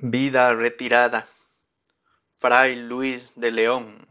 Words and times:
Vida 0.00 0.54
retirada. 0.54 1.26
Fray 2.36 2.76
Luis 2.76 3.32
de 3.34 3.50
León. 3.50 4.06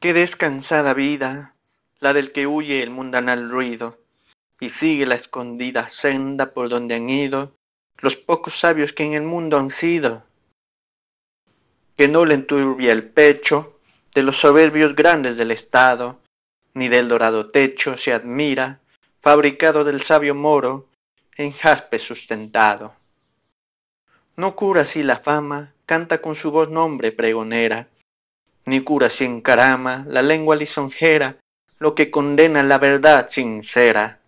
Qué 0.00 0.12
descansada 0.12 0.92
vida, 0.92 1.54
la 1.98 2.12
del 2.12 2.32
que 2.32 2.46
huye 2.46 2.82
el 2.82 2.90
mundanal 2.90 3.48
ruido 3.48 3.98
y 4.60 4.68
sigue 4.68 5.06
la 5.06 5.14
escondida 5.14 5.88
senda 5.88 6.52
por 6.52 6.68
donde 6.68 6.96
han 6.96 7.08
ido 7.08 7.56
los 8.00 8.16
pocos 8.16 8.52
sabios 8.52 8.92
que 8.92 9.04
en 9.04 9.14
el 9.14 9.22
mundo 9.22 9.56
han 9.56 9.70
sido. 9.70 10.24
Que 11.96 12.08
no 12.08 12.26
le 12.26 12.34
enturbia 12.34 12.92
el 12.92 13.08
pecho 13.08 13.80
de 14.14 14.24
los 14.24 14.36
soberbios 14.36 14.94
grandes 14.94 15.38
del 15.38 15.52
Estado, 15.52 16.20
ni 16.74 16.88
del 16.88 17.08
dorado 17.08 17.48
techo 17.48 17.96
se 17.96 18.12
admira, 18.12 18.80
fabricado 19.22 19.84
del 19.84 20.02
sabio 20.02 20.34
moro, 20.34 20.86
en 21.38 21.50
jaspe 21.50 21.98
sustentado. 21.98 22.94
No 24.36 24.56
cura 24.56 24.86
si 24.86 25.02
la 25.02 25.18
fama 25.18 25.74
canta 25.84 26.22
con 26.22 26.34
su 26.34 26.50
voz 26.50 26.70
nombre 26.70 27.12
pregonera, 27.12 27.88
ni 28.64 28.80
cura 28.82 29.10
si 29.10 29.24
encarama 29.24 30.04
la 30.08 30.22
lengua 30.22 30.56
lisonjera 30.56 31.38
lo 31.78 31.94
que 31.94 32.10
condena 32.10 32.62
la 32.62 32.78
verdad 32.78 33.28
sincera. 33.28 34.20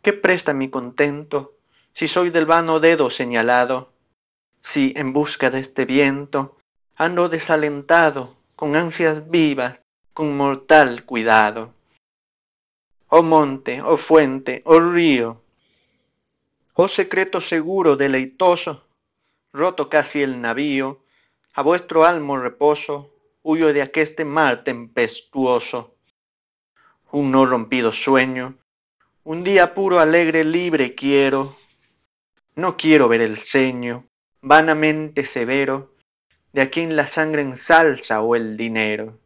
¿Qué 0.00 0.12
presta 0.12 0.52
mi 0.52 0.70
contento 0.70 1.54
si 1.92 2.08
soy 2.08 2.30
del 2.30 2.46
vano 2.46 2.80
dedo 2.80 3.10
señalado? 3.10 3.92
Si 4.60 4.94
en 4.96 5.12
busca 5.12 5.50
de 5.50 5.60
este 5.60 5.84
viento 5.84 6.56
ando 6.96 7.28
desalentado, 7.28 8.36
con 8.54 8.76
ansias 8.76 9.28
vivas, 9.28 9.82
con 10.14 10.36
mortal 10.36 11.04
cuidado. 11.04 11.74
Oh 13.08 13.22
monte, 13.22 13.82
oh 13.82 13.96
fuente, 13.96 14.62
oh 14.64 14.78
río, 14.78 15.42
Oh 16.74 16.88
secreto 16.88 17.38
seguro, 17.42 17.96
deleitoso, 17.96 18.86
roto 19.52 19.90
casi 19.90 20.22
el 20.22 20.40
navío, 20.40 21.04
a 21.52 21.62
vuestro 21.62 22.06
almo 22.06 22.38
reposo, 22.38 23.12
huyo 23.42 23.74
de 23.74 23.82
aqueste 23.82 24.24
mar 24.24 24.64
tempestuoso. 24.64 25.94
Un 27.10 27.30
no 27.30 27.44
rompido 27.44 27.92
sueño, 27.92 28.56
un 29.22 29.42
día 29.42 29.74
puro, 29.74 30.00
alegre, 30.00 30.44
libre 30.44 30.94
quiero. 30.94 31.54
No 32.54 32.78
quiero 32.78 33.06
ver 33.06 33.20
el 33.20 33.36
ceño, 33.36 34.08
vanamente 34.40 35.26
severo, 35.26 35.94
de 36.54 36.62
a 36.62 36.70
quien 36.70 36.96
la 36.96 37.06
sangre 37.06 37.42
ensalza 37.42 38.22
o 38.22 38.34
el 38.34 38.56
dinero. 38.56 39.18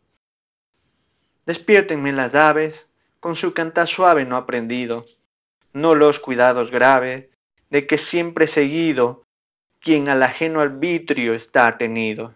Despiértenme 1.44 2.12
las 2.12 2.34
aves, 2.34 2.88
con 3.20 3.36
su 3.36 3.54
cantar 3.54 3.86
suave 3.86 4.24
no 4.24 4.34
aprendido, 4.34 5.04
no 5.72 5.94
los 5.94 6.18
cuidados 6.18 6.72
graves, 6.72 7.28
de 7.70 7.86
que 7.86 7.98
siempre 7.98 8.46
seguido 8.46 9.24
quien 9.80 10.08
al 10.08 10.22
ajeno 10.22 10.60
arbitrio 10.60 11.34
está 11.34 11.78
tenido. 11.78 12.34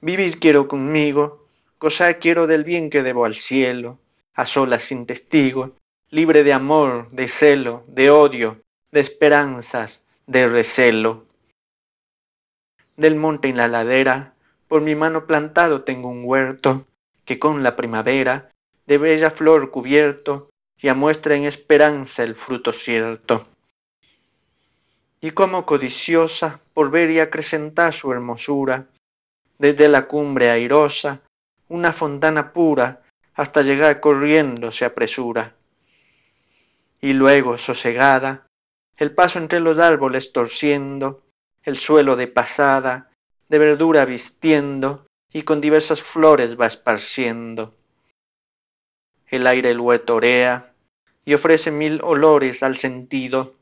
Vivir 0.00 0.38
quiero 0.38 0.68
conmigo, 0.68 1.46
gozar 1.80 2.18
quiero 2.18 2.46
del 2.46 2.64
bien 2.64 2.90
que 2.90 3.02
debo 3.02 3.24
al 3.24 3.36
cielo, 3.36 3.98
a 4.34 4.46
solas 4.46 4.82
sin 4.84 5.06
testigo, 5.06 5.76
libre 6.10 6.44
de 6.44 6.52
amor, 6.52 7.08
de 7.10 7.28
celo, 7.28 7.84
de 7.88 8.10
odio, 8.10 8.62
de 8.90 9.00
esperanzas, 9.00 10.04
de 10.26 10.48
recelo. 10.48 11.26
Del 12.96 13.16
monte 13.16 13.48
en 13.48 13.56
la 13.56 13.68
ladera, 13.68 14.34
por 14.68 14.82
mi 14.82 14.94
mano 14.94 15.26
plantado 15.26 15.82
tengo 15.82 16.08
un 16.08 16.22
huerto, 16.24 16.86
que 17.24 17.38
con 17.38 17.62
la 17.62 17.76
primavera, 17.76 18.50
de 18.86 18.98
bella 18.98 19.30
flor 19.30 19.70
cubierto, 19.70 20.50
ya 20.78 20.94
muestra 20.94 21.36
en 21.36 21.44
esperanza 21.44 22.24
el 22.24 22.34
fruto 22.34 22.72
cierto 22.72 23.46
y 25.24 25.30
como 25.30 25.64
codiciosa 25.64 26.60
por 26.74 26.90
ver 26.90 27.08
y 27.10 27.20
acrecentar 27.20 27.94
su 27.94 28.10
hermosura, 28.10 28.88
desde 29.56 29.88
la 29.88 30.08
cumbre 30.08 30.50
airosa, 30.50 31.22
una 31.68 31.92
fontana 31.92 32.52
pura, 32.52 33.02
hasta 33.34 33.62
llegar 33.62 34.00
corriendo 34.00 34.72
se 34.72 34.84
apresura. 34.84 35.54
Y 37.00 37.12
luego, 37.12 37.56
sosegada, 37.56 38.48
el 38.96 39.14
paso 39.14 39.38
entre 39.38 39.60
los 39.60 39.78
árboles 39.78 40.32
torciendo, 40.32 41.22
el 41.62 41.78
suelo 41.78 42.16
de 42.16 42.26
pasada, 42.26 43.08
de 43.48 43.58
verdura 43.58 44.04
vistiendo, 44.04 45.06
y 45.32 45.42
con 45.42 45.60
diversas 45.60 46.02
flores 46.02 46.60
va 46.60 46.66
esparciendo. 46.66 47.76
El 49.28 49.46
aire 49.46 49.70
el 49.70 49.80
huertorea 49.80 50.74
y 51.24 51.34
ofrece 51.34 51.70
mil 51.70 52.00
olores 52.02 52.64
al 52.64 52.76
sentido, 52.76 53.54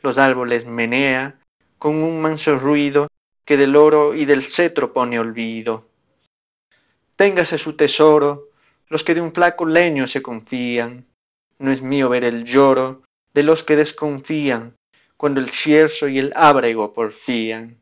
los 0.00 0.18
árboles 0.18 0.66
menea 0.66 1.38
con 1.78 2.02
un 2.02 2.20
manso 2.20 2.58
ruido 2.58 3.08
que 3.44 3.56
del 3.56 3.76
oro 3.76 4.14
y 4.14 4.24
del 4.24 4.42
cetro 4.42 4.92
pone 4.92 5.18
olvido. 5.18 5.88
Téngase 7.16 7.58
su 7.58 7.76
tesoro 7.76 8.50
los 8.88 9.02
que 9.02 9.14
de 9.14 9.20
un 9.20 9.32
flaco 9.32 9.64
leño 9.64 10.06
se 10.06 10.22
confían. 10.22 11.06
No 11.58 11.70
es 11.72 11.82
mío 11.82 12.08
ver 12.08 12.24
el 12.24 12.44
lloro 12.44 13.02
de 13.34 13.42
los 13.42 13.62
que 13.62 13.76
desconfían 13.76 14.76
cuando 15.16 15.40
el 15.40 15.50
cierzo 15.50 16.08
y 16.08 16.18
el 16.18 16.32
ábrego 16.36 16.92
porfían. 16.92 17.78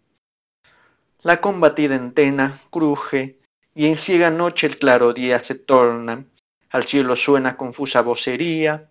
La 1.22 1.41
combatida 1.41 1.96
entena 1.96 2.58
cruje 2.70 3.38
y 3.75 3.86
en 3.86 3.96
ciega 3.96 4.31
noche 4.31 4.66
el 4.66 4.78
claro 4.78 5.12
día 5.12 5.41
se 5.41 5.56
torna, 5.56 6.25
al 6.70 6.84
cielo 6.84 7.16
suena 7.16 7.56
confusa 7.56 8.02
vocería 8.02 8.88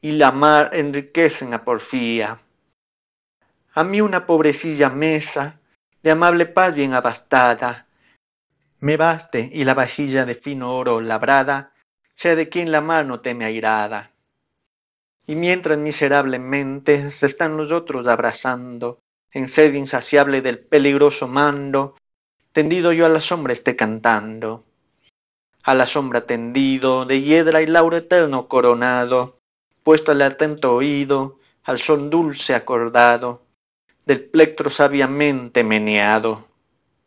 y 0.00 0.12
la 0.12 0.32
mar 0.32 0.70
enriquecen 0.72 1.52
a 1.52 1.64
porfía. 1.64 2.40
A 3.76 3.82
mí 3.82 4.00
una 4.00 4.24
pobrecilla 4.24 4.88
mesa, 4.88 5.58
de 6.04 6.12
amable 6.12 6.46
paz 6.46 6.76
bien 6.76 6.94
abastada, 6.94 7.88
me 8.78 8.96
baste 8.96 9.50
y 9.52 9.64
la 9.64 9.74
vajilla 9.74 10.24
de 10.24 10.36
fino 10.36 10.76
oro 10.76 11.00
labrada, 11.00 11.72
sea 12.14 12.36
de 12.36 12.48
quien 12.48 12.70
la 12.70 12.80
mano 12.80 13.18
teme 13.18 13.44
airada. 13.44 14.12
Y 15.26 15.34
mientras 15.34 15.76
miserablemente 15.76 17.10
se 17.10 17.26
están 17.26 17.56
los 17.56 17.72
otros 17.72 18.06
abrazando, 18.06 19.00
en 19.32 19.48
sed 19.48 19.74
insaciable 19.74 20.40
del 20.40 20.60
peligroso 20.60 21.26
mando, 21.26 21.96
tendido 22.52 22.92
yo 22.92 23.06
a 23.06 23.08
la 23.08 23.20
sombra 23.20 23.52
esté 23.52 23.74
cantando. 23.74 24.64
A 25.64 25.74
la 25.74 25.86
sombra 25.86 26.26
tendido, 26.26 27.06
de 27.06 27.22
hiedra 27.22 27.60
y 27.60 27.66
lauro 27.66 27.96
eterno 27.96 28.46
coronado, 28.46 29.40
puesto 29.82 30.12
al 30.12 30.22
atento 30.22 30.76
oído, 30.76 31.40
al 31.64 31.80
sol 31.80 32.08
dulce 32.08 32.54
acordado, 32.54 33.43
del 34.06 34.24
plectro 34.24 34.70
sabiamente 34.70 35.64
meneado. 35.64 36.46